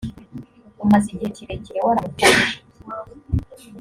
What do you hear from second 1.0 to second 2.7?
igihe kirekire waramufashe